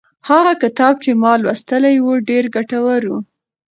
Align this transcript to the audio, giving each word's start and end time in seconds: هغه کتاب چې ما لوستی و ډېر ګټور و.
هغه 0.29 0.51
کتاب 0.63 0.93
چې 1.03 1.11
ما 1.21 1.33
لوستی 1.43 1.95
و 2.05 2.09
ډېر 2.29 2.43
ګټور 2.55 3.01
و. 3.09 3.13